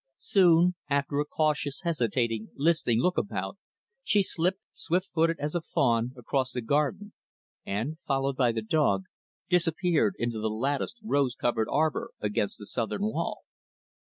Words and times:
Soon, 0.17 0.73
after 0.89 1.19
a 1.19 1.25
cautious, 1.25 1.81
hesitating, 1.83 2.49
listening 2.55 2.97
look 2.99 3.19
about, 3.19 3.59
she 4.03 4.23
slipped, 4.23 4.59
swift 4.73 5.11
footed 5.13 5.37
as 5.39 5.53
a 5.53 5.61
fawn, 5.61 6.11
across 6.17 6.51
the 6.51 6.61
garden, 6.61 7.13
and 7.67 7.99
followed 8.07 8.35
by 8.35 8.51
the 8.51 8.63
dog 8.63 9.03
disappeared 9.47 10.15
into 10.17 10.39
the 10.39 10.49
latticed 10.49 10.97
rose 11.03 11.35
covered 11.35 11.67
arbor 11.69 12.09
against 12.19 12.57
the 12.57 12.65
southern 12.65 13.03
wall. 13.03 13.41